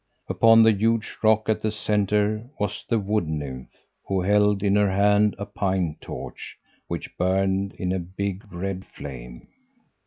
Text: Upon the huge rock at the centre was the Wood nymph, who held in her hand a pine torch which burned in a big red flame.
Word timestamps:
Upon 0.27 0.63
the 0.63 0.71
huge 0.73 1.15
rock 1.21 1.47
at 1.47 1.61
the 1.61 1.71
centre 1.71 2.49
was 2.59 2.83
the 2.89 2.97
Wood 2.97 3.27
nymph, 3.27 3.69
who 4.07 4.19
held 4.19 4.63
in 4.63 4.75
her 4.75 4.89
hand 4.89 5.35
a 5.37 5.45
pine 5.45 5.95
torch 6.01 6.57
which 6.87 7.15
burned 7.19 7.73
in 7.75 7.91
a 7.91 7.99
big 7.99 8.51
red 8.51 8.83
flame. 8.83 9.47